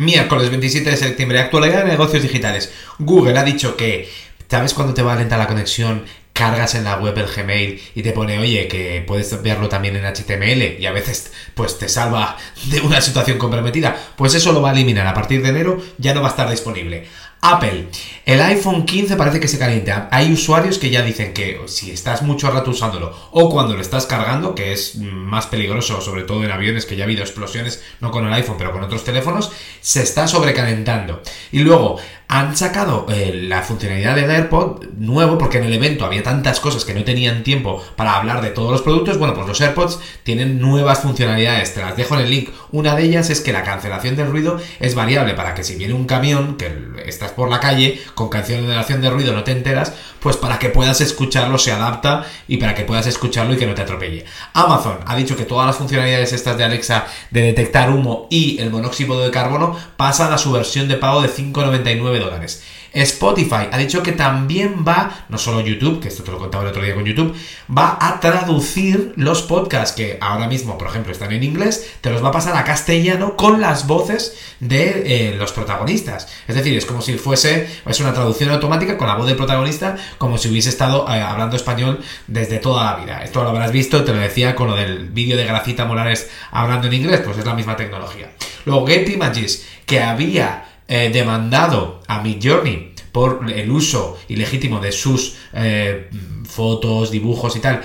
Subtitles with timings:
[0.00, 2.72] Miércoles 27 de septiembre, actualidad de negocios digitales.
[2.98, 4.08] Google ha dicho que,
[4.48, 6.06] ¿sabes cuando te va a la conexión?
[6.32, 10.06] Cargas en la web el Gmail y te pone, oye, que puedes verlo también en
[10.06, 12.38] HTML y a veces pues te salva
[12.70, 13.94] de una situación comprometida.
[14.16, 15.06] Pues eso lo va a eliminar.
[15.06, 17.06] A partir de enero ya no va a estar disponible.
[17.42, 17.88] Apple,
[18.26, 20.08] el iPhone 15 parece que se calienta.
[20.12, 24.04] Hay usuarios que ya dicen que si estás mucho rato usándolo o cuando lo estás
[24.04, 28.10] cargando, que es más peligroso, sobre todo en aviones, que ya ha habido explosiones, no
[28.10, 29.50] con el iPhone, pero con otros teléfonos,
[29.80, 31.22] se está sobrecalentando.
[31.50, 31.98] Y luego,
[32.30, 36.84] han sacado eh, la funcionalidad del AirPod nuevo porque en el evento había tantas cosas
[36.84, 39.18] que no tenían tiempo para hablar de todos los productos.
[39.18, 42.50] Bueno, pues los AirPods tienen nuevas funcionalidades, te las dejo en el link.
[42.70, 45.92] Una de ellas es que la cancelación del ruido es variable para que si viene
[45.92, 46.72] un camión, que
[47.04, 51.00] estás por la calle, con cancelación de ruido no te enteras, pues para que puedas
[51.00, 54.24] escucharlo se adapta y para que puedas escucharlo y que no te atropelle.
[54.52, 58.70] Amazon ha dicho que todas las funcionalidades estas de Alexa de detectar humo y el
[58.70, 62.62] monóxido de carbono pasan a su versión de pago de 5,99 dólares.
[62.92, 66.70] Spotify ha dicho que también va, no solo YouTube, que esto te lo contaba el
[66.70, 67.36] otro día con YouTube,
[67.76, 72.22] va a traducir los podcasts que ahora mismo, por ejemplo, están en inglés, te los
[72.22, 76.28] va a pasar a castellano con las voces de eh, los protagonistas.
[76.48, 79.96] Es decir, es como si fuese, es una traducción automática con la voz del protagonista,
[80.18, 83.22] como si hubiese estado eh, hablando español desde toda la vida.
[83.22, 86.88] Esto lo habrás visto, te lo decía con lo del vídeo de Gracita Morales hablando
[86.88, 88.32] en inglés, pues es la misma tecnología.
[88.64, 95.36] Luego, Get Images, que había eh, demandado a Midjourney por el uso ilegítimo de sus
[95.52, 96.10] eh,
[96.44, 97.80] fotos, dibujos y tal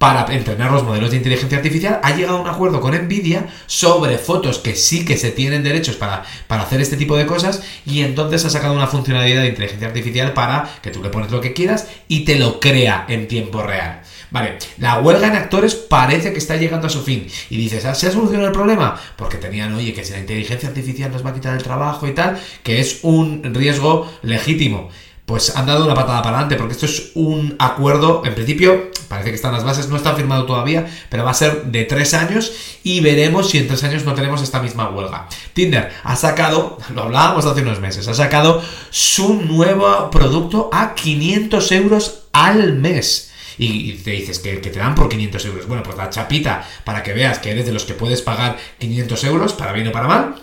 [0.00, 4.16] para entrenar los modelos de inteligencia artificial, ha llegado a un acuerdo con Nvidia sobre
[4.16, 8.00] fotos que sí que se tienen derechos para, para hacer este tipo de cosas y
[8.00, 11.52] entonces ha sacado una funcionalidad de inteligencia artificial para que tú le pones lo que
[11.52, 14.00] quieras y te lo crea en tiempo real.
[14.30, 17.26] Vale, la huelga en actores parece que está llegando a su fin.
[17.50, 18.98] Y dices, ¿se ha solucionado el problema?
[19.16, 22.12] Porque tenían, oye, que si la inteligencia artificial nos va a quitar el trabajo y
[22.12, 24.88] tal, que es un riesgo legítimo
[25.30, 29.30] pues han dado una patada para adelante, porque esto es un acuerdo, en principio, parece
[29.30, 32.50] que están las bases, no está firmado todavía, pero va a ser de tres años
[32.82, 35.28] y veremos si en tres años no tenemos esta misma huelga.
[35.52, 38.60] Tinder ha sacado, lo hablábamos hace unos meses, ha sacado
[38.90, 45.08] su nuevo producto a 500 euros al mes y te dices que, te dan por
[45.08, 45.68] 500 euros.
[45.68, 49.24] Bueno, pues la chapita para que veas que eres de los que puedes pagar 500
[49.24, 50.34] euros, para bien o para mal,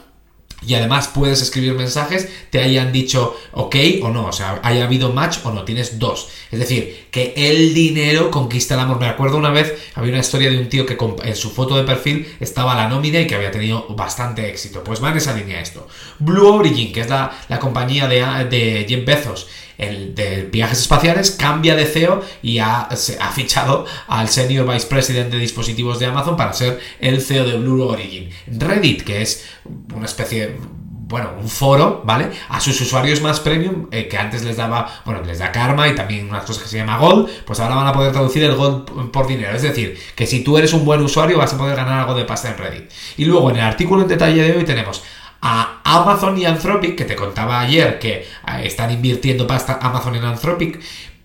[0.65, 5.13] y además puedes escribir mensajes, te hayan dicho ok o no, o sea, haya habido
[5.13, 6.29] match o no, tienes dos.
[6.51, 8.99] Es decir, que el dinero conquista el amor.
[8.99, 11.83] Me acuerdo una vez, había una historia de un tío que en su foto de
[11.83, 14.83] perfil estaba la nómina y que había tenido bastante éxito.
[14.83, 15.87] Pues va en esa línea esto.
[16.19, 19.47] Blue Origin, que es la, compañía de, de Jeff Bezos,
[19.77, 25.31] el de viajes espaciales, cambia de CEO y ha, ha fichado al Senior Vice President
[25.31, 28.29] de dispositivos de Amazon para ser el CEO de Blue Origin.
[28.47, 29.45] Reddit, que es
[29.93, 30.57] una especie de
[31.07, 32.31] bueno, un foro, ¿vale?
[32.49, 35.95] A sus usuarios más premium, eh, que antes les daba, bueno, les da karma y
[35.95, 39.09] también unas cosas que se llama gold, pues ahora van a poder traducir el gold
[39.11, 39.55] por dinero.
[39.55, 42.25] Es decir, que si tú eres un buen usuario vas a poder ganar algo de
[42.25, 42.91] pasta en Reddit.
[43.15, 45.03] Y luego en el artículo en detalle de hoy tenemos
[45.41, 48.25] a Amazon y Anthropic, que te contaba ayer que eh,
[48.63, 50.79] están invirtiendo pasta Amazon y Anthropic,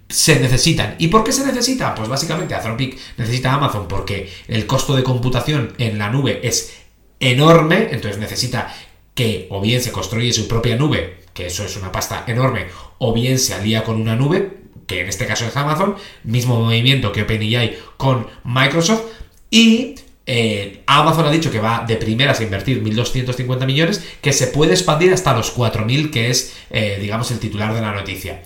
[0.09, 0.95] se necesitan.
[0.99, 1.95] ¿Y por qué se necesita?
[1.95, 6.77] Pues básicamente Anthropic necesita Amazon porque el costo de computación en la nube es
[7.19, 8.75] enorme, entonces necesita
[9.15, 12.67] que o bien se construye su propia nube, que eso es una pasta enorme,
[12.99, 17.13] o bien se alía con una nube, que en este caso es Amazon, mismo movimiento
[17.13, 19.03] que OpenAI con Microsoft,
[19.51, 19.95] y
[20.27, 24.73] eh, Amazon ha dicho que va de primeras a invertir 1.250 millones, que se puede
[24.73, 28.41] expandir hasta los 4.000, que es, eh, digamos, el titular de la noticia.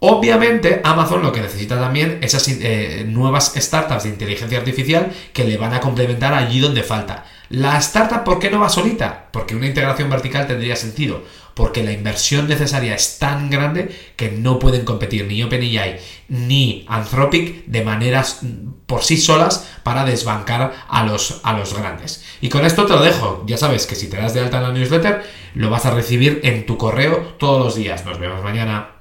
[0.00, 5.44] Obviamente, Amazon lo que necesita también es esas eh, nuevas startups de inteligencia artificial que
[5.44, 7.24] le van a complementar allí donde falta.
[7.50, 9.28] La startup, ¿por qué no va solita?
[9.32, 11.22] Porque una integración vertical tendría sentido.
[11.54, 15.98] Porque la inversión necesaria es tan grande que no pueden competir ni OpenAI
[16.28, 22.24] ni Anthropic de maneras mm, por sí solas para desbancar a los, a los grandes.
[22.40, 23.44] Y con esto te lo dejo.
[23.46, 26.40] Ya sabes que si te das de alta en la newsletter, lo vas a recibir
[26.44, 28.04] en tu correo todos los días.
[28.04, 28.97] Nos vemos mañana.